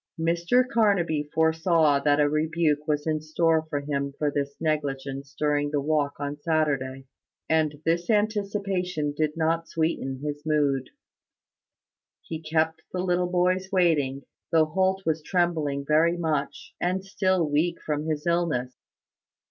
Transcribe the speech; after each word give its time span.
Mr 0.19 0.67
Carnaby 0.67 1.29
foresaw 1.31 1.99
that 1.99 2.19
a 2.19 2.27
rebuke 2.27 2.87
was 2.87 3.05
in 3.05 3.21
store 3.21 3.67
for 3.69 3.81
him 3.81 4.13
for 4.17 4.31
his 4.35 4.55
negligence 4.59 5.35
during 5.37 5.69
the 5.69 5.79
walk 5.79 6.13
on 6.19 6.39
Saturday; 6.41 7.05
and 7.47 7.79
this 7.85 8.09
anticipation 8.09 9.13
did 9.15 9.37
not 9.37 9.67
sweeten 9.67 10.19
his 10.25 10.41
mood. 10.43 10.89
He 12.23 12.41
kept 12.41 12.81
the 12.91 13.03
little 13.03 13.29
boys 13.29 13.69
waiting, 13.71 14.23
though 14.51 14.65
Holt 14.65 15.03
was 15.05 15.21
trembling 15.21 15.85
very 15.87 16.17
much, 16.17 16.73
and 16.81 17.05
still 17.05 17.47
weak 17.47 17.79
from 17.79 18.05
his 18.07 18.25
illness. 18.25 18.75